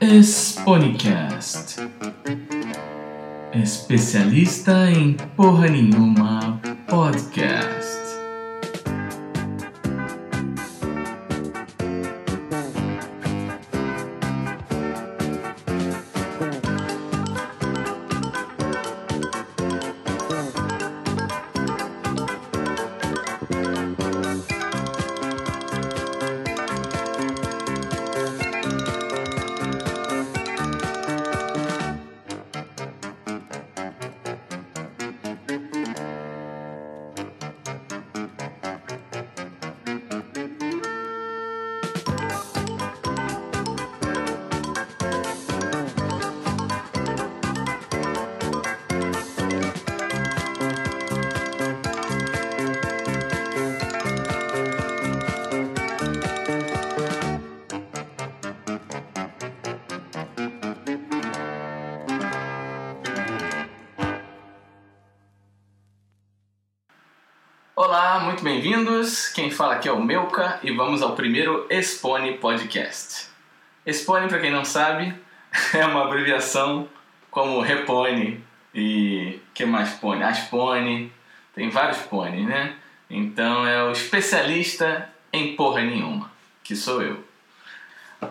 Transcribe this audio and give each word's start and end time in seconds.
Sponicast. 0.00 1.80
Especialista 3.52 4.88
em 4.90 5.14
porra 5.36 5.68
nenhuma 5.68 6.60
podcast. 6.88 8.07
Muito 68.38 68.44
bem-vindos. 68.44 69.28
Quem 69.30 69.50
fala 69.50 69.74
aqui 69.74 69.88
é 69.88 69.92
o 69.92 70.00
Melka 70.00 70.60
e 70.62 70.70
vamos 70.70 71.02
ao 71.02 71.16
primeiro 71.16 71.66
Expone 71.68 72.34
Podcast. 72.34 73.26
Expone, 73.84 74.28
para 74.28 74.38
quem 74.38 74.52
não 74.52 74.64
sabe, 74.64 75.12
é 75.74 75.84
uma 75.84 76.04
abreviação 76.04 76.88
como 77.32 77.60
Repone 77.60 78.40
e 78.72 79.40
que 79.52 79.64
mais 79.64 79.90
pone? 79.94 80.22
Aspone, 80.22 81.12
tem 81.52 81.68
vários 81.68 81.98
pones, 82.02 82.46
né? 82.46 82.76
Então 83.10 83.66
é 83.66 83.82
o 83.82 83.90
especialista 83.90 85.10
em 85.32 85.56
porra 85.56 85.80
nenhuma, 85.80 86.30
que 86.62 86.76
sou 86.76 87.02
eu. 87.02 87.24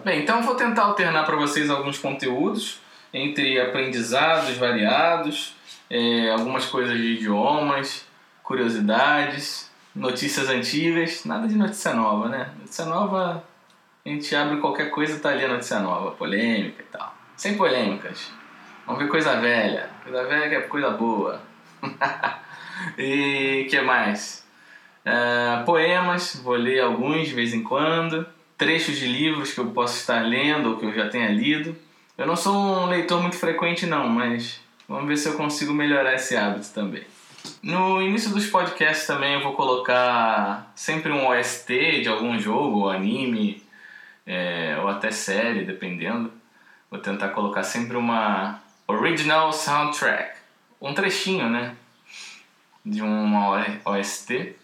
Bem, 0.05 0.21
então 0.21 0.41
vou 0.41 0.55
tentar 0.55 0.83
alternar 0.83 1.25
para 1.25 1.35
vocês 1.35 1.69
alguns 1.69 1.97
conteúdos 1.97 2.79
entre 3.13 3.59
aprendizados 3.59 4.55
variados, 4.55 5.53
é, 5.89 6.31
algumas 6.31 6.65
coisas 6.65 6.95
de 6.95 7.15
idiomas, 7.15 8.05
curiosidades, 8.41 9.66
notícias 9.97 10.47
antigas, 10.49 11.25
nada 11.25 11.47
de 11.47 11.55
notícia 11.55 11.93
nova, 11.93 12.29
né? 12.29 12.51
Notícia 12.59 12.85
nova, 12.85 13.43
a 14.05 14.09
gente 14.09 14.33
abre 14.35 14.57
qualquer 14.57 14.89
coisa 14.89 15.19
tá 15.19 15.29
ali 15.29 15.43
a 15.43 15.47
notícia 15.49 15.79
nova, 15.79 16.11
polêmica 16.11 16.81
e 16.81 16.85
tal. 16.85 17.15
Sem 17.35 17.57
polêmicas. 17.57 18.31
Vamos 18.85 19.01
ver 19.01 19.09
coisa 19.09 19.39
velha. 19.39 19.89
Coisa 20.03 20.23
velha 20.25 20.55
é 20.55 20.61
coisa 20.61 20.91
boa. 20.91 21.41
e 22.97 23.67
que 23.69 23.81
mais? 23.81 24.45
Uh, 25.05 25.65
poemas, 25.65 26.39
vou 26.43 26.55
ler 26.55 26.79
alguns 26.79 27.27
de 27.27 27.33
vez 27.33 27.53
em 27.53 27.63
quando. 27.63 28.25
Trechos 28.57 28.97
de 28.97 29.07
livros 29.07 29.53
que 29.53 29.59
eu 29.59 29.67
posso 29.71 29.97
estar 29.97 30.21
lendo 30.21 30.71
ou 30.71 30.77
que 30.77 30.85
eu 30.85 30.93
já 30.93 31.09
tenha 31.09 31.29
lido. 31.29 31.75
Eu 32.17 32.25
não 32.25 32.35
sou 32.35 32.55
um 32.55 32.85
leitor 32.87 33.21
muito 33.21 33.37
frequente 33.37 33.85
não, 33.85 34.07
mas 34.07 34.61
vamos 34.87 35.07
ver 35.07 35.17
se 35.17 35.27
eu 35.27 35.33
consigo 35.33 35.73
melhorar 35.73 36.15
esse 36.15 36.35
hábito 36.35 36.67
também. 36.73 37.03
No 37.61 38.01
início 38.01 38.29
dos 38.31 38.47
podcasts 38.47 39.07
também 39.07 39.33
eu 39.33 39.43
vou 39.43 39.53
colocar 39.53 40.71
sempre 40.75 41.11
um 41.11 41.27
OST 41.27 42.01
de 42.01 42.07
algum 42.07 42.39
jogo, 42.39 42.89
anime, 42.89 43.63
é, 44.25 44.77
ou 44.81 44.87
até 44.87 45.11
série, 45.11 45.65
dependendo. 45.65 46.31
Vou 46.89 46.99
tentar 46.99 47.29
colocar 47.29 47.63
sempre 47.63 47.97
uma 47.97 48.61
original 48.87 49.51
soundtrack, 49.51 50.37
um 50.79 50.93
trechinho, 50.93 51.49
né, 51.49 51.75
de 52.85 53.01
uma 53.01 53.65
OST. 53.85 54.55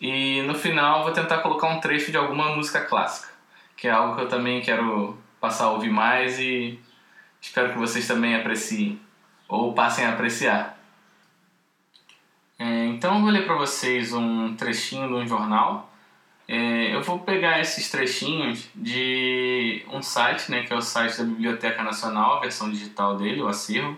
E 0.00 0.42
no 0.42 0.54
final 0.54 1.04
vou 1.04 1.12
tentar 1.12 1.38
colocar 1.38 1.68
um 1.68 1.80
trecho 1.80 2.10
de 2.10 2.16
alguma 2.16 2.56
música 2.56 2.80
clássica, 2.80 3.28
que 3.76 3.86
é 3.86 3.90
algo 3.90 4.16
que 4.16 4.22
eu 4.22 4.28
também 4.28 4.60
quero 4.60 5.18
passar 5.40 5.64
a 5.64 5.70
ouvir 5.70 5.90
mais 5.90 6.38
e 6.38 6.80
espero 7.40 7.72
que 7.72 7.78
vocês 7.78 8.06
também 8.06 8.34
apreciem 8.34 9.00
ou 9.48 9.72
passem 9.74 10.04
a 10.04 10.12
apreciar. 10.12 10.81
É, 12.58 12.86
então 12.86 13.16
eu 13.16 13.22
vou 13.22 13.30
ler 13.30 13.44
para 13.44 13.56
vocês 13.56 14.12
um 14.12 14.54
trechinho 14.54 15.08
de 15.08 15.14
um 15.14 15.26
jornal. 15.26 15.90
É, 16.46 16.94
eu 16.94 17.02
vou 17.02 17.20
pegar 17.20 17.60
esses 17.60 17.90
trechinhos 17.90 18.68
de 18.74 19.84
um 19.90 20.02
site, 20.02 20.50
né, 20.50 20.64
que 20.64 20.72
é 20.72 20.76
o 20.76 20.82
site 20.82 21.18
da 21.18 21.24
Biblioteca 21.24 21.82
Nacional, 21.82 22.36
a 22.36 22.40
versão 22.40 22.70
digital 22.70 23.16
dele, 23.16 23.42
o 23.42 23.48
acervo. 23.48 23.96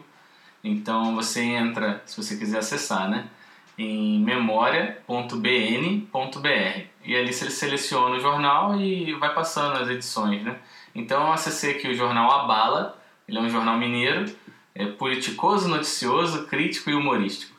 Então 0.63 1.15
você 1.15 1.43
entra, 1.43 2.03
se 2.07 2.17
você 2.17 2.37
quiser 2.37 2.59
acessar, 2.59 3.09
né, 3.09 3.29
em 3.77 4.21
memoria.bn.br 4.21 6.87
e 7.05 7.17
ali 7.17 7.33
você 7.33 7.51
seleciona 7.51 8.17
o 8.17 8.21
jornal 8.21 8.81
e 8.81 9.13
vai 9.15 9.35
passando 9.35 9.79
as 9.79 9.89
edições, 9.89 10.43
né? 10.43 10.59
Então 10.95 11.27
eu 11.27 11.33
acessei 11.33 11.73
aqui 11.73 11.89
o 11.89 11.95
jornal 11.95 12.31
A 12.31 12.47
Bala, 12.47 13.03
ele 13.29 13.39
é 13.39 13.41
um 13.41 13.51
jornal 13.51 13.77
mineiro, 13.77 14.33
é 14.75 14.87
politicoso, 14.87 15.69
noticioso, 15.69 16.47
crítico 16.47 16.91
e 16.91 16.95
humorístico. 16.95 17.55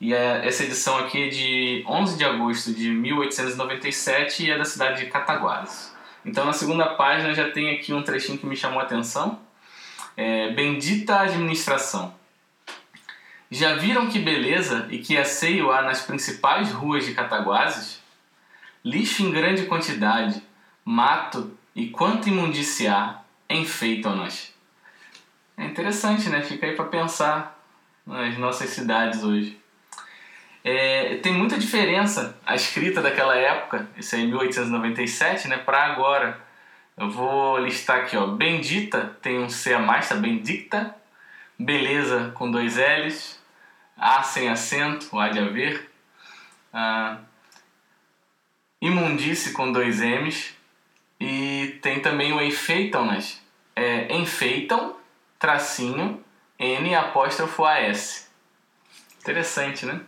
E 0.00 0.12
é, 0.12 0.46
essa 0.46 0.64
edição 0.64 0.98
aqui 0.98 1.24
é 1.24 1.28
de 1.28 1.84
11 1.86 2.18
de 2.18 2.24
agosto 2.24 2.72
de 2.72 2.90
1897 2.90 4.44
e 4.44 4.50
é 4.50 4.58
da 4.58 4.64
cidade 4.64 5.04
de 5.04 5.10
Cataguases. 5.10 5.94
Então 6.24 6.44
na 6.44 6.52
segunda 6.52 6.86
página 6.94 7.32
já 7.32 7.50
tem 7.50 7.74
aqui 7.74 7.94
um 7.94 8.02
trechinho 8.02 8.38
que 8.38 8.46
me 8.46 8.56
chamou 8.56 8.80
a 8.80 8.82
atenção. 8.82 9.40
É, 10.16 10.50
Bendita 10.52 11.20
administração. 11.20 12.14
Já 13.50 13.76
viram 13.76 14.08
que 14.08 14.18
beleza 14.18 14.86
e 14.90 14.98
que 14.98 15.16
asseio 15.16 15.70
há 15.70 15.80
nas 15.82 16.02
principais 16.02 16.72
ruas 16.72 17.06
de 17.06 17.14
Cataguases? 17.14 18.02
Lixo 18.84 19.22
em 19.22 19.30
grande 19.30 19.66
quantidade, 19.66 20.42
mato 20.84 21.56
e 21.74 21.88
quanto 21.88 22.28
imundícia 22.28 22.94
há, 22.94 23.20
enfeitam-nas. 23.48 24.52
É 25.56 25.64
interessante, 25.64 26.28
né? 26.28 26.42
Fica 26.42 26.66
aí 26.66 26.74
para 26.74 26.84
pensar 26.86 27.58
nas 28.04 28.36
nossas 28.36 28.70
cidades 28.70 29.22
hoje. 29.22 29.58
É, 30.68 31.18
tem 31.18 31.32
muita 31.32 31.56
diferença 31.56 32.36
a 32.44 32.56
escrita 32.56 33.00
daquela 33.00 33.36
época, 33.36 33.88
isso 33.96 34.16
aí 34.16 34.24
é 34.24 34.26
1897, 34.26 35.46
né, 35.46 35.58
para 35.58 35.84
agora. 35.84 36.40
Eu 36.96 37.08
vou 37.08 37.56
listar 37.58 37.98
aqui, 38.00 38.16
ó, 38.16 38.26
Bendita 38.26 39.16
tem 39.22 39.38
um 39.38 39.48
C 39.48 39.72
a 39.72 39.78
mais, 39.78 40.08
tá? 40.08 40.16
Bendicta, 40.16 40.92
Beleza 41.56 42.32
com 42.34 42.50
dois 42.50 42.78
L's, 42.78 43.40
A 43.96 44.24
sem 44.24 44.48
acento, 44.48 45.14
o 45.14 45.20
A 45.20 45.28
de 45.28 45.38
haver, 45.38 45.88
ah, 46.72 47.18
Imundice 48.80 49.52
com 49.52 49.70
dois 49.70 50.00
M's, 50.00 50.52
e 51.20 51.78
tem 51.80 52.00
também 52.00 52.32
o 52.32 52.42
Enfeitam-nas, 52.42 53.40
é, 53.76 54.12
Enfeitam, 54.16 54.96
tracinho, 55.38 56.24
N 56.58 56.92
apóstrofo 56.96 57.64
AS. 57.64 58.28
Interessante, 59.20 59.86
né? 59.86 60.00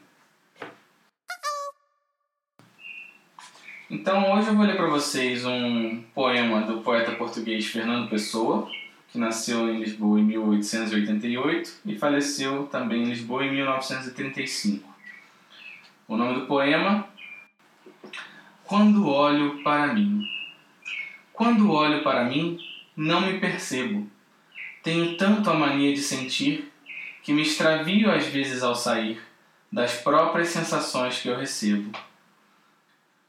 Então 3.90 4.34
hoje 4.34 4.48
eu 4.48 4.54
vou 4.54 4.66
ler 4.66 4.76
para 4.76 4.86
vocês 4.86 5.46
um 5.46 6.02
poema 6.14 6.60
do 6.60 6.82
poeta 6.82 7.12
português 7.12 7.68
Fernando 7.68 8.10
Pessoa, 8.10 8.70
que 9.10 9.16
nasceu 9.16 9.66
em 9.66 9.80
Lisboa 9.80 10.20
em 10.20 10.24
1888 10.24 11.80
e 11.86 11.96
faleceu 11.96 12.66
também 12.66 13.04
em 13.04 13.06
Lisboa 13.06 13.46
em 13.46 13.50
1935. 13.50 14.86
O 16.06 16.18
nome 16.18 16.38
do 16.38 16.46
poema 16.46 17.08
Quando 18.62 19.08
olho 19.08 19.62
para 19.62 19.86
mim. 19.94 20.22
Quando 21.32 21.72
olho 21.72 22.02
para 22.02 22.24
mim, 22.24 22.58
não 22.94 23.22
me 23.22 23.40
percebo. 23.40 24.06
Tenho 24.82 25.16
tanto 25.16 25.48
a 25.48 25.54
mania 25.54 25.94
de 25.94 26.02
sentir 26.02 26.70
que 27.22 27.32
me 27.32 27.40
extravio 27.40 28.10
às 28.10 28.26
vezes 28.26 28.62
ao 28.62 28.74
sair 28.74 29.18
das 29.72 29.94
próprias 29.94 30.48
sensações 30.48 31.22
que 31.22 31.28
eu 31.28 31.38
recebo 31.38 31.90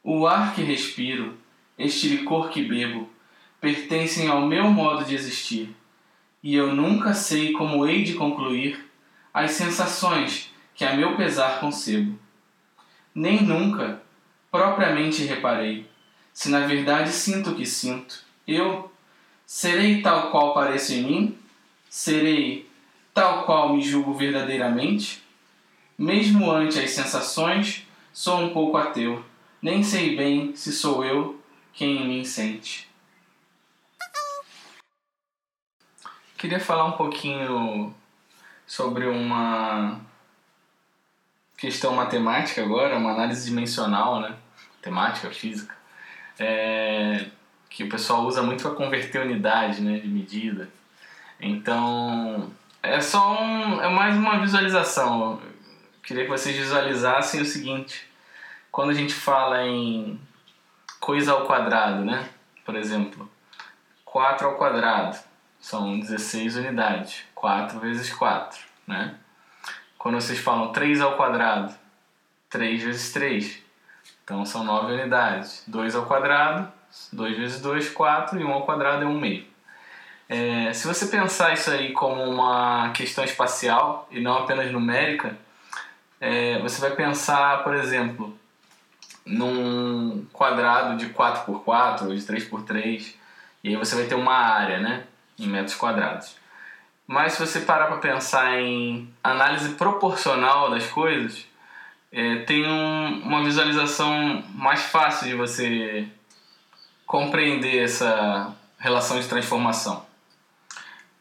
o 0.03 0.27
ar 0.27 0.53
que 0.53 0.61
respiro, 0.61 1.37
este 1.77 2.09
licor 2.09 2.49
que 2.49 2.63
bebo, 2.63 3.09
pertencem 3.59 4.27
ao 4.27 4.45
meu 4.45 4.69
modo 4.69 5.05
de 5.05 5.15
existir, 5.15 5.75
e 6.41 6.55
eu 6.55 6.73
nunca 6.73 7.13
sei 7.13 7.51
como 7.51 7.85
hei 7.87 8.03
de 8.03 8.13
concluir 8.13 8.89
as 9.33 9.51
sensações 9.51 10.53
que 10.73 10.85
a 10.85 10.93
meu 10.93 11.15
pesar 11.17 11.59
concebo. 11.59 12.17
Nem 13.13 13.43
nunca, 13.43 14.01
propriamente 14.51 15.23
reparei, 15.23 15.85
se 16.33 16.49
na 16.49 16.61
verdade 16.61 17.11
sinto 17.11 17.51
o 17.51 17.55
que 17.55 17.65
sinto, 17.65 18.23
eu, 18.47 18.89
Serei 19.51 20.03
tal 20.03 20.29
qual 20.29 20.53
pareço 20.53 20.93
em 20.93 21.01
mim? 21.01 21.37
Serei 21.89 22.69
tal 23.15 23.45
qual 23.45 23.73
me 23.73 23.81
julgo 23.81 24.13
verdadeiramente? 24.13 25.23
Mesmo 25.97 26.51
ante 26.51 26.77
as 26.77 26.91
sensações, 26.91 27.83
sou 28.13 28.41
um 28.41 28.53
pouco 28.53 28.77
ateu. 28.77 29.25
Nem 29.61 29.83
sei 29.83 30.15
bem 30.15 30.55
se 30.55 30.71
sou 30.71 31.03
eu 31.03 31.41
quem 31.73 32.03
em 32.03 32.07
mim 32.07 32.23
sente. 32.23 32.89
Queria 36.37 36.59
falar 36.59 36.85
um 36.85 36.93
pouquinho 36.93 37.93
sobre 38.65 39.05
uma 39.07 39.99
questão 41.57 41.93
matemática 41.93 42.63
agora, 42.63 42.97
uma 42.97 43.11
análise 43.11 43.49
dimensional, 43.49 44.21
né? 44.21 44.35
Matemática, 44.77 45.29
física. 45.31 45.75
É, 46.39 47.25
que 47.69 47.83
o 47.83 47.89
pessoal 47.89 48.25
usa 48.25 48.41
muito 48.41 48.63
para 48.63 48.71
converter 48.71 49.21
unidade 49.21 49.81
né, 49.81 49.99
de 49.99 50.07
medida. 50.07 50.69
Então, 51.39 52.49
é 52.81 52.99
só 53.01 53.41
um, 53.41 53.81
é 53.81 53.89
mais 53.89 54.15
uma 54.15 54.39
visualização. 54.39 55.41
Queria 56.01 56.23
que 56.23 56.29
vocês 56.29 56.55
visualizassem 56.55 57.41
o 57.41 57.45
seguinte: 57.45 58.08
quando 58.71 58.91
a 58.91 58.93
gente 58.93 59.13
fala 59.13 59.63
em 59.63 60.19
coisa 60.99 61.33
ao 61.33 61.45
quadrado, 61.45 62.03
né? 62.03 62.29
Por 62.65 62.75
exemplo, 62.75 63.29
4 64.05 64.47
ao 64.47 64.55
quadrado 64.55 65.17
são 65.59 65.99
16 65.99 66.55
unidades. 66.57 67.23
4 67.35 67.79
vezes 67.79 68.13
4, 68.13 68.59
né? 68.87 69.15
Quando 69.97 70.15
vocês 70.15 70.39
falam 70.39 70.71
3 70.71 71.01
ao 71.01 71.15
quadrado, 71.15 71.73
3 72.49 72.83
vezes 72.83 73.11
3, 73.11 73.61
então 74.23 74.45
são 74.45 74.63
9 74.63 74.93
unidades. 74.93 75.63
2 75.67 75.95
ao 75.95 76.05
quadrado, 76.05 76.71
2 77.11 77.37
vezes 77.37 77.61
2, 77.61 77.89
4 77.89 78.39
e 78.39 78.43
1 78.43 78.51
ao 78.51 78.65
quadrado 78.65 79.03
é 79.03 79.07
1 79.07 79.19
meio. 79.19 79.45
É, 80.29 80.71
se 80.73 80.87
você 80.87 81.07
pensar 81.07 81.53
isso 81.53 81.71
aí 81.71 81.91
como 81.91 82.23
uma 82.23 82.91
questão 82.91 83.23
espacial 83.23 84.07
e 84.11 84.21
não 84.21 84.37
apenas 84.37 84.71
numérica, 84.71 85.35
é, 86.21 86.59
você 86.59 86.79
vai 86.79 86.91
pensar, 86.91 87.63
por 87.63 87.75
exemplo, 87.75 88.38
num 89.25 90.25
quadrado 90.31 90.97
de 90.97 91.13
4x4 91.13 92.01
ou 92.03 92.15
de 92.15 92.21
3x3, 92.21 93.13
e 93.63 93.69
aí 93.69 93.75
você 93.75 93.95
vai 93.95 94.05
ter 94.05 94.15
uma 94.15 94.33
área, 94.33 94.79
né, 94.79 95.03
em 95.37 95.47
metros 95.47 95.75
quadrados. 95.75 96.35
Mas 97.05 97.33
se 97.33 97.39
você 97.39 97.61
parar 97.61 97.87
para 97.87 97.97
pensar 97.97 98.59
em 98.59 99.11
análise 99.23 99.69
proporcional 99.69 100.69
das 100.69 100.85
coisas, 100.87 101.45
é, 102.11 102.37
tem 102.43 102.67
um, 102.67 103.21
uma 103.23 103.43
visualização 103.43 104.43
mais 104.53 104.81
fácil 104.81 105.27
de 105.27 105.35
você 105.35 106.07
compreender 107.05 107.83
essa 107.83 108.55
relação 108.77 109.19
de 109.19 109.27
transformação. 109.27 110.05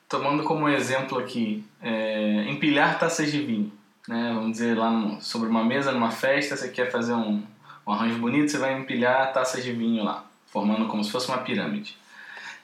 Tomando 0.08 0.44
como 0.44 0.68
exemplo 0.68 1.18
aqui, 1.18 1.64
é, 1.80 2.44
empilhar 2.48 2.98
taças 2.98 3.30
de 3.30 3.40
vinho. 3.40 3.72
Né? 4.06 4.32
Vamos 4.34 4.52
dizer, 4.52 4.76
lá 4.76 4.90
no, 4.90 5.20
sobre 5.20 5.48
uma 5.48 5.64
mesa, 5.64 5.92
numa 5.92 6.10
festa, 6.10 6.56
você 6.56 6.68
quer 6.68 6.90
fazer 6.90 7.14
um, 7.14 7.42
um 7.88 7.92
arranjo 7.92 8.18
bonito, 8.18 8.50
você 8.50 8.58
vai 8.58 8.78
empilhar 8.78 9.32
taças 9.32 9.64
de 9.64 9.72
vinho 9.72 10.04
lá, 10.04 10.22
formando 10.46 10.86
como 10.88 11.02
se 11.02 11.10
fosse 11.10 11.26
uma 11.28 11.38
pirâmide. 11.38 11.96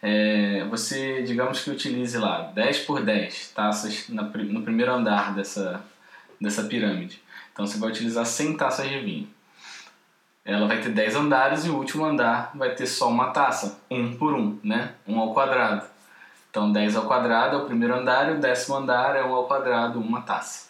É, 0.03 0.67
você, 0.69 1.23
digamos 1.23 1.65
que 1.65 1.71
utilize 1.71 2.19
lá 2.19 2.43
10 2.55 2.81
por 2.81 3.03
10 3.03 3.53
taças 3.53 4.07
na, 4.11 4.23
no 4.23 4.61
primeiro 4.61 4.93
andar 4.93 5.35
dessa, 5.35 5.83
dessa 6.39 6.65
pirâmide. 6.65 7.23
Então 7.51 7.67
você 7.67 7.79
vai 7.79 7.89
utilizar 7.89 8.27
100 8.27 8.59
taças 8.59 8.87
de 8.87 8.99
vinho. 8.99 9.29
Ela 10.45 10.67
vai 10.67 10.83
ter 10.83 10.91
10 10.91 11.17
andares 11.17 11.65
e 11.65 11.71
o 11.71 11.77
último 11.79 12.05
andar 12.05 12.51
vai 12.55 12.75
ter 12.75 12.87
só 12.87 13.09
uma 13.09 13.31
taça, 13.31 13.81
um 13.91 14.15
por 14.15 14.35
um, 14.35 14.59
né? 14.63 14.93
Um 15.09 15.19
ao 15.19 15.33
quadrado. 15.33 15.87
Então 16.51 16.71
10 16.71 16.97
ao 16.97 17.07
quadrado 17.07 17.57
é 17.57 17.59
o 17.61 17.65
primeiro 17.65 17.95
andar 17.95 18.29
e 18.29 18.35
o 18.35 18.41
décimo 18.41 18.77
andar 18.77 19.17
é 19.17 19.25
um 19.25 19.35
ao 19.35 19.47
quadrado, 19.47 19.99
uma 19.99 20.21
taça. 20.21 20.69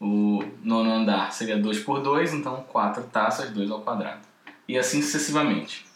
O 0.00 0.42
nono 0.62 0.92
andar 0.92 1.32
seria 1.32 1.58
2 1.58 1.80
por 1.80 2.00
2, 2.00 2.34
então 2.34 2.64
4 2.72 3.04
taças, 3.04 3.50
2 3.50 3.70
ao 3.70 3.80
quadrado. 3.80 4.20
E 4.68 4.78
assim 4.78 5.00
sucessivamente. 5.00 5.86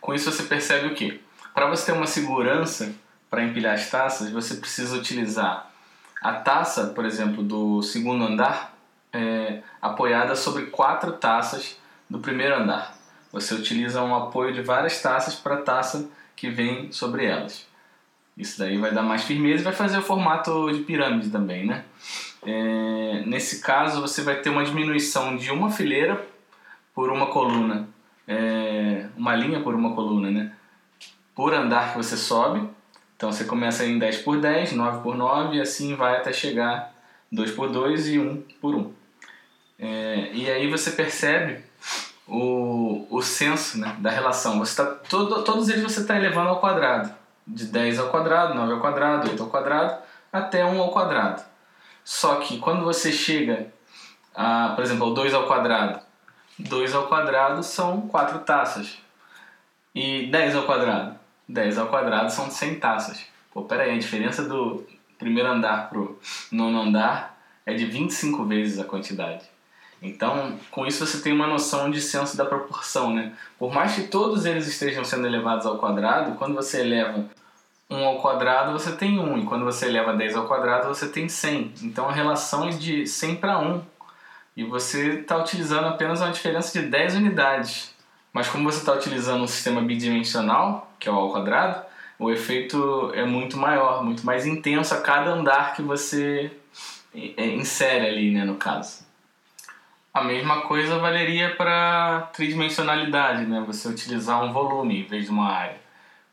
Com 0.00 0.14
isso 0.14 0.30
você 0.30 0.44
percebe 0.44 0.88
o 0.88 0.94
que? 0.94 1.20
Para 1.54 1.68
você 1.68 1.86
ter 1.86 1.92
uma 1.92 2.06
segurança 2.06 2.94
para 3.28 3.42
empilhar 3.42 3.74
as 3.74 3.90
taças, 3.90 4.30
você 4.30 4.54
precisa 4.54 4.96
utilizar 4.96 5.70
a 6.22 6.32
taça, 6.34 6.88
por 6.88 7.04
exemplo, 7.04 7.42
do 7.42 7.82
segundo 7.82 8.24
andar, 8.24 8.74
é, 9.12 9.62
apoiada 9.80 10.34
sobre 10.34 10.66
quatro 10.66 11.12
taças 11.12 11.76
do 12.08 12.18
primeiro 12.18 12.56
andar. 12.56 12.96
Você 13.32 13.54
utiliza 13.54 14.02
um 14.02 14.14
apoio 14.14 14.52
de 14.52 14.62
várias 14.62 15.00
taças 15.00 15.34
para 15.34 15.56
a 15.56 15.62
taça 15.62 16.08
que 16.34 16.48
vem 16.48 16.90
sobre 16.92 17.24
elas. 17.24 17.66
Isso 18.36 18.58
daí 18.58 18.78
vai 18.78 18.92
dar 18.92 19.02
mais 19.02 19.24
firmeza 19.24 19.60
e 19.60 19.64
vai 19.64 19.72
fazer 19.72 19.98
o 19.98 20.02
formato 20.02 20.72
de 20.72 20.80
pirâmide 20.80 21.28
também, 21.28 21.66
né? 21.66 21.84
É, 22.46 23.22
nesse 23.26 23.60
caso, 23.60 24.00
você 24.00 24.22
vai 24.22 24.36
ter 24.36 24.50
uma 24.50 24.64
diminuição 24.64 25.36
de 25.36 25.50
uma 25.50 25.70
fileira 25.70 26.24
por 26.94 27.10
uma 27.10 27.26
coluna, 27.26 27.88
é, 28.26 29.06
uma 29.16 29.34
linha 29.34 29.60
por 29.60 29.74
uma 29.74 29.94
coluna, 29.94 30.30
né? 30.30 30.52
Por 31.34 31.54
andar 31.54 31.92
que 31.92 31.96
você 31.96 32.16
sobe. 32.16 32.68
Então 33.16 33.32
você 33.32 33.44
começa 33.44 33.84
em 33.84 33.98
10 33.98 34.18
por 34.18 34.40
10, 34.40 34.72
9 34.72 35.02
por 35.02 35.16
9 35.16 35.56
e 35.56 35.60
assim 35.60 35.96
vai 35.96 36.16
até 36.16 36.32
chegar 36.32 36.94
2 37.32 37.50
por 37.52 37.68
2 37.68 38.08
e 38.08 38.18
1 38.18 38.42
por 38.60 38.74
1. 38.74 38.92
É, 39.78 40.30
e 40.32 40.50
aí 40.50 40.68
você 40.68 40.90
percebe 40.92 41.60
o, 42.26 43.06
o 43.10 43.22
senso 43.22 43.78
né, 43.78 43.96
da 43.98 44.10
relação. 44.10 44.58
Você 44.58 44.76
tá, 44.76 44.86
todo, 45.08 45.42
todos 45.42 45.68
eles 45.68 45.82
você 45.82 46.00
está 46.00 46.16
elevando 46.16 46.50
ao 46.50 46.60
quadrado. 46.60 47.12
De 47.46 47.64
10 47.64 47.98
ao 47.98 48.10
quadrado, 48.10 48.54
9 48.54 48.72
ao 48.74 48.80
quadrado, 48.80 49.30
8 49.30 49.42
ao 49.42 49.48
quadrado, 49.48 50.02
até 50.32 50.64
1 50.64 50.80
ao 50.80 50.90
quadrado. 50.90 51.42
Só 52.08 52.36
que 52.36 52.58
quando 52.58 52.86
você 52.86 53.12
chega, 53.12 53.70
a, 54.34 54.70
por 54.70 54.82
exemplo, 54.82 55.04
ao 55.04 55.12
2 55.12 55.34
ao 55.34 55.46
quadrado, 55.46 56.00
2 56.58 56.94
ao 56.94 57.06
quadrado 57.06 57.62
são 57.62 58.00
4 58.08 58.38
taças. 58.38 58.96
E 59.94 60.26
10 60.28 60.56
ao 60.56 60.62
quadrado? 60.62 61.18
10 61.46 61.76
ao 61.76 61.88
quadrado 61.88 62.32
são 62.32 62.50
100 62.50 62.80
taças. 62.80 63.26
Pô, 63.52 63.62
pera 63.64 63.82
aí, 63.82 63.94
a 63.94 63.98
diferença 63.98 64.42
do 64.42 64.86
primeiro 65.18 65.50
andar 65.50 65.90
pro 65.90 66.18
nono 66.50 66.80
andar 66.80 67.38
é 67.66 67.74
de 67.74 67.84
25 67.84 68.42
vezes 68.46 68.78
a 68.78 68.84
quantidade. 68.84 69.44
Então, 70.00 70.58
com 70.70 70.86
isso 70.86 71.04
você 71.04 71.20
tem 71.20 71.34
uma 71.34 71.46
noção 71.46 71.90
de 71.90 72.00
senso 72.00 72.38
da 72.38 72.46
proporção, 72.46 73.12
né? 73.12 73.34
Por 73.58 73.70
mais 73.70 73.94
que 73.94 74.04
todos 74.04 74.46
eles 74.46 74.66
estejam 74.66 75.04
sendo 75.04 75.26
elevados 75.26 75.66
ao 75.66 75.76
quadrado, 75.76 76.36
quando 76.36 76.54
você 76.54 76.80
eleva 76.80 77.28
1 77.90 78.04
ao 78.04 78.18
quadrado, 78.20 78.72
você 78.72 78.92
tem 78.92 79.18
1, 79.18 79.38
e 79.38 79.44
quando 79.44 79.64
você 79.64 79.86
eleva 79.86 80.12
10 80.12 80.36
ao 80.36 80.46
quadrado, 80.46 80.88
você 80.88 81.08
tem 81.08 81.28
100. 81.28 81.74
Então, 81.82 82.08
a 82.08 82.12
relação 82.12 82.68
é 82.68 82.70
de 82.70 83.06
100 83.06 83.36
para 83.36 83.58
1. 83.58 83.82
E 84.56 84.64
você 84.64 85.20
está 85.20 85.36
utilizando 85.38 85.86
apenas 85.86 86.20
uma 86.20 86.30
diferença 86.30 86.78
de 86.78 86.86
10 86.86 87.14
unidades. 87.16 87.94
Mas 88.32 88.48
como 88.48 88.70
você 88.70 88.78
está 88.78 88.92
utilizando 88.92 89.42
um 89.42 89.46
sistema 89.46 89.80
bidimensional, 89.80 90.92
que 90.98 91.08
é 91.08 91.12
o 91.12 91.14
ao 91.14 91.30
quadrado, 91.30 91.82
o 92.18 92.30
efeito 92.30 93.12
é 93.14 93.24
muito 93.24 93.56
maior, 93.56 94.04
muito 94.04 94.26
mais 94.26 94.44
intenso 94.44 94.92
a 94.92 95.00
cada 95.00 95.30
andar 95.30 95.74
que 95.74 95.82
você 95.82 96.50
é, 97.14 97.46
insere 97.46 98.06
ali, 98.06 98.32
né, 98.32 98.44
no 98.44 98.56
caso. 98.56 99.06
A 100.12 100.24
mesma 100.24 100.62
coisa 100.62 100.98
valeria 100.98 101.54
para 101.54 102.28
tridimensionalidade, 102.32 103.46
né? 103.46 103.62
Você 103.66 103.88
utilizar 103.88 104.42
um 104.42 104.52
volume 104.52 105.02
em 105.02 105.04
vez 105.04 105.26
de 105.26 105.30
uma 105.30 105.48
área. 105.48 105.87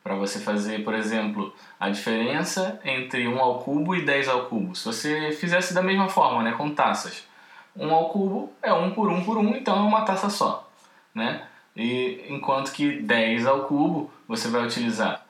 Para 0.05 0.13
você 0.13 0.39
fazer, 0.39 0.83
por 0.83 0.93
exemplo, 0.93 1.51
a 1.79 1.89
diferença 1.89 2.79
entre 2.85 3.27
1 3.27 3.39
ao 3.39 3.57
cubo 3.57 3.95
e 3.95 4.05
10 4.05 4.27
ao 4.27 4.45
cubo. 4.45 4.75
Se 4.75 4.85
você 4.85 5.31
fizesse 5.31 5.73
da 5.73 5.81
mesma 5.81 6.07
forma, 6.07 6.43
né? 6.43 6.51
Com 6.51 6.69
taças. 6.69 7.27
1 7.75 7.91
ao 7.91 8.09
cubo 8.09 8.53
é 8.61 8.71
1 8.71 8.91
por 8.91 9.09
1 9.09 9.23
por 9.23 9.39
1, 9.39 9.55
então 9.55 9.75
é 9.75 9.81
uma 9.81 10.03
taça 10.03 10.29
só, 10.29 10.69
né? 11.11 11.47
E 11.75 12.23
enquanto 12.29 12.71
que 12.71 13.01
10 13.01 13.47
ao 13.47 13.61
cubo, 13.61 14.11
você 14.27 14.47
vai 14.47 14.63
utilizar 14.63 15.25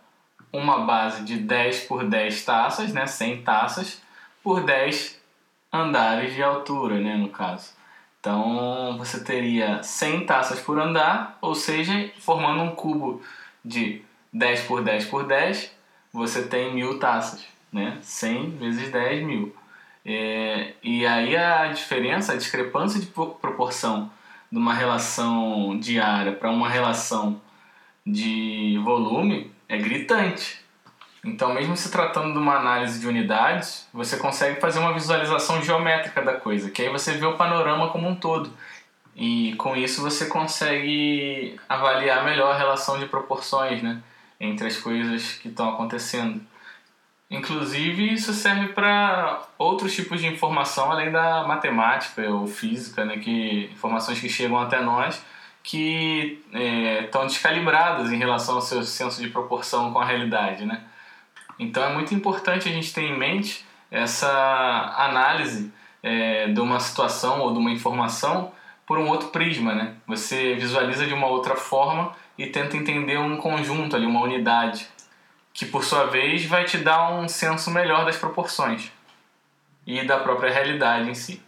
uma 0.51 0.79
base 0.79 1.23
de 1.23 1.37
10 1.37 1.85
por 1.85 2.03
10 2.03 2.43
taças, 2.43 2.91
né? 2.91 3.07
100 3.07 3.43
taças, 3.43 4.01
por 4.43 4.61
10 4.61 5.21
andares 5.71 6.33
de 6.33 6.43
altura, 6.43 6.99
né? 6.99 7.15
No 7.15 7.29
caso. 7.29 7.71
Então 8.19 8.97
você 8.97 9.23
teria 9.23 9.81
100 9.81 10.25
taças 10.25 10.59
por 10.59 10.77
andar, 10.77 11.37
ou 11.39 11.55
seja, 11.55 12.11
formando 12.19 12.61
um 12.61 12.75
cubo 12.75 13.21
de 13.63 14.03
10 14.35 14.61
por 14.63 14.83
10 14.83 15.05
por 15.05 15.25
10, 15.25 15.71
você 16.11 16.43
tem 16.43 16.75
mil 16.75 16.99
taças, 16.99 17.45
né? 17.71 17.97
100 18.01 18.57
vezes 18.57 18.91
10 18.91 19.25
mil. 19.25 19.55
É, 20.05 20.73
e 20.83 21.05
aí 21.05 21.35
a 21.37 21.67
diferença, 21.71 22.33
a 22.33 22.35
discrepância 22.35 22.99
de 22.99 23.07
proporção 23.07 24.11
de 24.51 24.57
uma 24.57 24.73
relação 24.73 25.79
de 25.79 25.99
área 25.99 26.33
para 26.33 26.51
uma 26.51 26.69
relação 26.69 27.41
de 28.05 28.79
volume 28.83 29.51
é 29.69 29.77
gritante. 29.77 30.63
Então, 31.23 31.53
mesmo 31.53 31.75
se 31.75 31.89
tratando 31.89 32.33
de 32.33 32.37
uma 32.37 32.57
análise 32.57 32.99
de 32.99 33.07
unidades, 33.07 33.87
você 33.91 34.17
consegue 34.17 34.59
fazer 34.59 34.79
uma 34.79 34.93
visualização 34.93 35.63
geométrica 35.63 36.21
da 36.21 36.33
coisa, 36.33 36.69
que 36.69 36.83
aí 36.83 36.89
você 36.89 37.13
vê 37.13 37.25
o 37.25 37.37
panorama 37.37 37.89
como 37.89 38.07
um 38.07 38.15
todo. 38.15 38.51
E 39.15 39.55
com 39.55 39.75
isso 39.75 40.01
você 40.01 40.25
consegue 40.27 41.57
avaliar 41.69 42.25
melhor 42.25 42.53
a 42.53 42.57
relação 42.57 42.99
de 42.99 43.05
proporções, 43.05 43.81
né? 43.81 44.03
Entre 44.39 44.67
as 44.67 44.77
coisas 44.77 45.33
que 45.33 45.47
estão 45.47 45.69
acontecendo. 45.69 46.41
Inclusive, 47.29 48.13
isso 48.13 48.33
serve 48.33 48.69
para 48.69 49.41
outros 49.57 49.95
tipos 49.95 50.21
de 50.21 50.27
informação 50.27 50.91
além 50.91 51.11
da 51.11 51.45
matemática 51.47 52.21
ou 52.29 52.45
física, 52.45 53.03
né? 53.03 53.17
que, 53.17 53.69
informações 53.73 54.19
que 54.19 54.29
chegam 54.29 54.59
até 54.59 54.81
nós 54.81 55.23
que 55.63 56.43
estão 57.03 57.23
é, 57.23 57.25
descalibradas 57.25 58.11
em 58.11 58.17
relação 58.17 58.55
ao 58.55 58.61
seu 58.61 58.83
senso 58.83 59.19
de 59.19 59.29
proporção 59.29 59.91
com 59.91 59.97
a 59.97 60.05
realidade. 60.05 60.63
Né? 60.63 60.83
Então, 61.57 61.83
é 61.83 61.91
muito 61.91 62.13
importante 62.13 62.69
a 62.69 62.71
gente 62.71 62.93
ter 62.93 63.01
em 63.01 63.17
mente 63.17 63.65
essa 63.89 64.93
análise 64.95 65.73
é, 66.03 66.47
de 66.49 66.59
uma 66.59 66.79
situação 66.79 67.41
ou 67.41 67.51
de 67.51 67.57
uma 67.57 67.71
informação 67.71 68.51
por 68.85 68.97
um 68.97 69.07
outro 69.07 69.29
prisma. 69.29 69.73
Né? 69.73 69.95
Você 70.07 70.55
visualiza 70.55 71.05
de 71.05 71.13
uma 71.13 71.27
outra 71.27 71.55
forma 71.55 72.15
e 72.37 72.47
tenta 72.47 72.77
entender 72.77 73.17
um 73.17 73.37
conjunto 73.37 73.95
ali, 73.95 74.05
uma 74.05 74.21
unidade 74.21 74.87
que 75.53 75.65
por 75.65 75.85
sua 75.85 76.05
vez 76.05 76.45
vai 76.45 76.65
te 76.65 76.77
dar 76.77 77.13
um 77.13 77.29
senso 77.29 77.71
melhor 77.71 78.05
das 78.05 78.17
proporções 78.17 78.91
e 79.87 80.03
da 80.05 80.19
própria 80.19 80.51
realidade 80.51 81.09
em 81.09 81.15
si. 81.15 81.41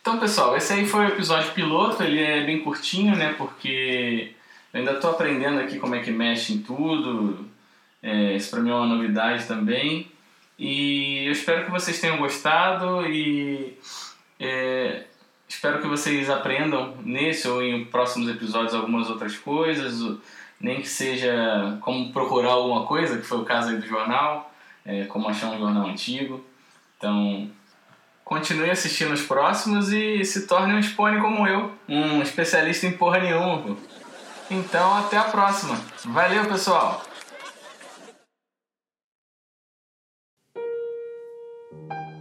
Então, 0.00 0.18
pessoal, 0.18 0.56
esse 0.56 0.72
aí 0.72 0.86
foi 0.86 1.04
o 1.04 1.08
episódio 1.08 1.52
piloto. 1.52 2.02
Ele 2.02 2.20
é 2.20 2.44
bem 2.44 2.60
curtinho, 2.60 3.14
né? 3.14 3.34
Porque 3.34 4.34
eu 4.72 4.80
ainda 4.80 4.92
estou 4.92 5.10
aprendendo 5.10 5.60
aqui 5.60 5.78
como 5.78 5.94
é 5.94 6.00
que 6.00 6.10
mexe 6.10 6.54
em 6.54 6.62
tudo. 6.62 7.48
É, 8.02 8.34
isso 8.34 8.50
para 8.50 8.60
mim 8.60 8.70
é 8.70 8.74
uma 8.74 8.86
novidade 8.86 9.46
também. 9.46 10.10
E 10.58 11.26
eu 11.26 11.32
espero 11.32 11.64
que 11.64 11.70
vocês 11.70 12.00
tenham 12.00 12.18
gostado 12.18 13.06
e 13.06 13.78
é, 14.38 15.04
espero 15.48 15.80
que 15.80 15.88
vocês 15.88 16.30
aprendam 16.30 16.96
nesse 17.02 17.48
ou 17.48 17.62
em 17.62 17.84
próximos 17.84 18.28
episódios 18.28 18.74
algumas 18.74 19.10
outras 19.10 19.36
coisas 19.36 20.00
nem 20.62 20.80
que 20.80 20.88
seja 20.88 21.76
como 21.80 22.12
procurar 22.12 22.52
alguma 22.52 22.86
coisa, 22.86 23.18
que 23.18 23.26
foi 23.26 23.38
o 23.38 23.44
caso 23.44 23.70
aí 23.70 23.76
do 23.76 23.86
jornal, 23.86 24.54
é, 24.86 25.04
como 25.06 25.28
achar 25.28 25.48
um 25.48 25.58
jornal 25.58 25.88
antigo. 25.88 26.42
Então, 26.96 27.50
continue 28.24 28.70
assistindo 28.70 29.12
os 29.12 29.22
próximos 29.22 29.92
e 29.92 30.24
se 30.24 30.46
torne 30.46 30.74
um 30.74 30.82
spone 30.82 31.20
como 31.20 31.46
eu, 31.48 31.72
um 31.88 32.22
especialista 32.22 32.86
em 32.86 32.92
porra 32.92 33.18
nenhuma. 33.18 33.76
Então, 34.48 34.96
até 34.96 35.16
a 35.16 35.24
próxima. 35.24 35.76
Valeu, 36.04 36.46
pessoal! 36.46 37.11
Thank 41.72 41.92
you. 41.92 42.11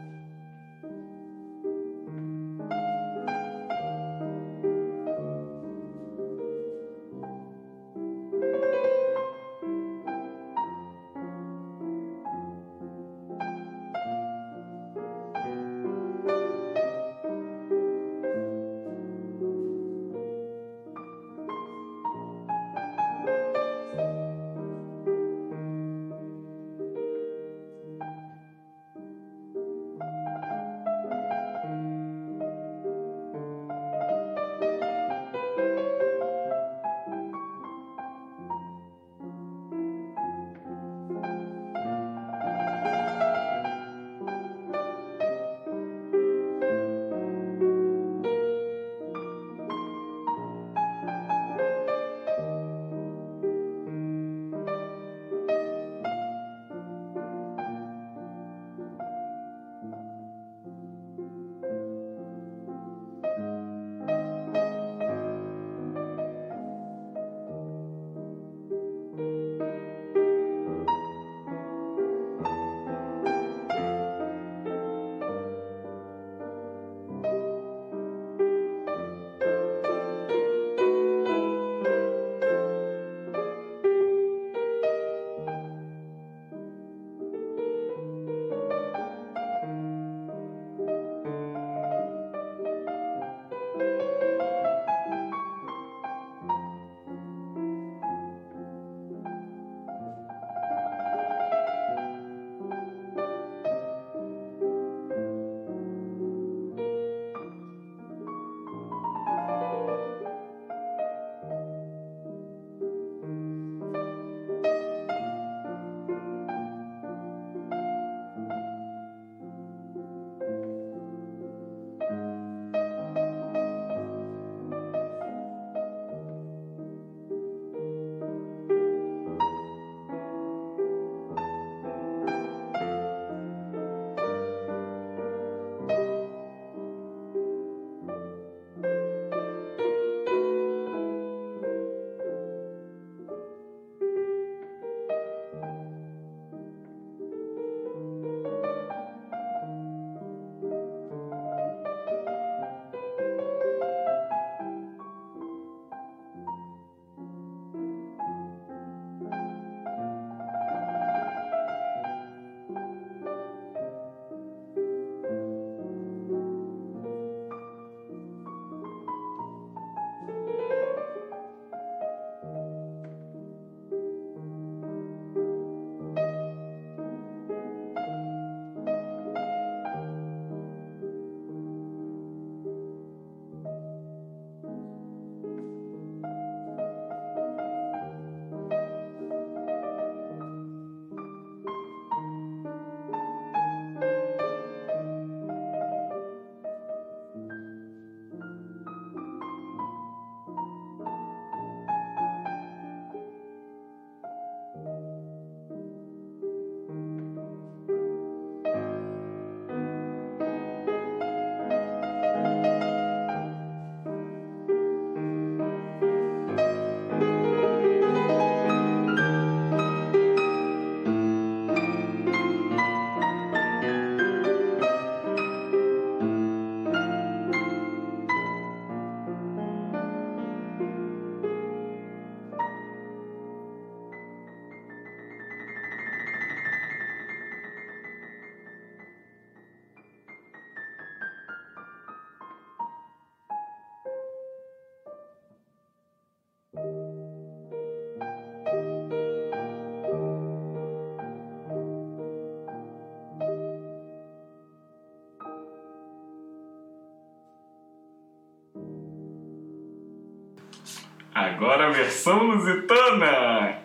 Agora 261.61 261.89
a 261.89 261.91
versão 261.91 262.41
lusitana! 262.41 263.83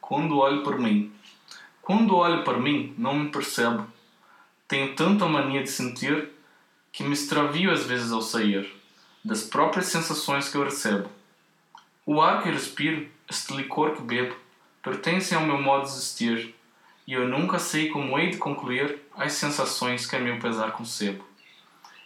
Quando 0.00 0.38
olho 0.38 0.62
por 0.62 0.78
mim. 0.78 1.12
Quando 1.82 2.14
olho 2.14 2.44
para 2.44 2.58
mim, 2.58 2.94
não 2.96 3.12
me 3.12 3.28
percebo. 3.28 3.88
Tenho 4.68 4.94
tanta 4.94 5.26
mania 5.26 5.64
de 5.64 5.68
sentir 5.68 6.28
que 6.92 7.02
me 7.02 7.12
extravio 7.12 7.72
às 7.72 7.84
vezes 7.84 8.12
ao 8.12 8.22
sair 8.22 8.72
das 9.24 9.42
próprias 9.42 9.86
sensações 9.86 10.48
que 10.48 10.56
eu 10.56 10.62
recebo. 10.62 11.10
O 12.06 12.22
ar 12.22 12.44
que 12.44 12.50
respiro, 12.50 13.08
este 13.28 13.52
licor 13.54 13.96
que 13.96 14.02
bebo, 14.02 14.36
pertencem 14.80 15.36
ao 15.36 15.44
meu 15.44 15.60
modo 15.60 15.86
de 15.86 15.90
existir 15.90 16.54
e 17.04 17.14
eu 17.14 17.26
nunca 17.26 17.58
sei 17.58 17.88
como 17.88 18.16
hei 18.16 18.30
de 18.30 18.38
concluir 18.38 19.00
as 19.16 19.32
sensações 19.32 20.06
que 20.06 20.14
a 20.14 20.20
meu 20.20 20.38
pesar 20.38 20.70
concebo. 20.70 21.24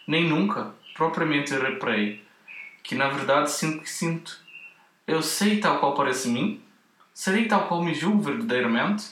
Nem 0.07 0.27
nunca, 0.27 0.73
propriamente, 0.95 1.53
reparei 1.53 2.25
que 2.81 2.95
na 2.95 3.09
verdade 3.09 3.51
sinto 3.51 3.83
que 3.83 3.89
sinto. 3.91 4.40
Eu 5.11 5.21
sei 5.21 5.59
tal 5.59 5.77
qual 5.77 5.93
parece 5.93 6.29
mim? 6.29 6.61
Serei 7.13 7.45
tal 7.45 7.67
qual 7.67 7.83
me 7.83 7.93
julgo 7.93 8.21
verdadeiramente? 8.21 9.07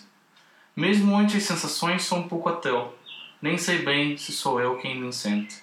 Mesmo 0.73 1.13
onde 1.13 1.35
as 1.35 1.43
sensações 1.43 2.03
são 2.03 2.19
um 2.19 2.27
pouco 2.29 2.47
ateu, 2.47 2.97
nem 3.41 3.57
sei 3.57 3.79
bem 3.79 4.15
se 4.15 4.31
sou 4.31 4.61
eu 4.61 4.77
quem 4.77 4.97
me 4.97 5.11
sente. 5.11 5.61